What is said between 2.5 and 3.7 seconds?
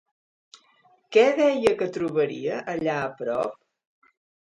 allà a prop?